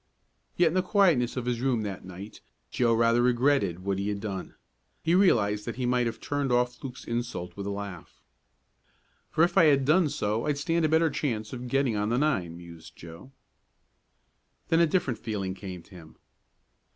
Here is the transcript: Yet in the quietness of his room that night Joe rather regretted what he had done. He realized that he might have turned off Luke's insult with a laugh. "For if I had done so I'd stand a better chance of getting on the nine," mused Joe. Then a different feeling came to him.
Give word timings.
Yet 0.57 0.69
in 0.69 0.73
the 0.73 0.81
quietness 0.81 1.37
of 1.37 1.45
his 1.45 1.61
room 1.61 1.83
that 1.83 2.03
night 2.03 2.41
Joe 2.71 2.91
rather 2.95 3.21
regretted 3.21 3.83
what 3.83 3.99
he 3.99 4.09
had 4.09 4.19
done. 4.19 4.55
He 5.03 5.13
realized 5.13 5.65
that 5.65 5.75
he 5.75 5.85
might 5.85 6.07
have 6.07 6.19
turned 6.19 6.51
off 6.51 6.83
Luke's 6.83 7.05
insult 7.05 7.55
with 7.55 7.67
a 7.67 7.69
laugh. 7.69 8.19
"For 9.29 9.43
if 9.43 9.59
I 9.59 9.65
had 9.65 9.85
done 9.85 10.09
so 10.09 10.47
I'd 10.47 10.57
stand 10.57 10.85
a 10.85 10.89
better 10.89 11.11
chance 11.11 11.53
of 11.53 11.67
getting 11.67 11.95
on 11.95 12.09
the 12.09 12.17
nine," 12.17 12.57
mused 12.57 12.95
Joe. 12.95 13.31
Then 14.69 14.79
a 14.79 14.87
different 14.87 15.19
feeling 15.19 15.53
came 15.53 15.83
to 15.83 15.91
him. 15.91 16.15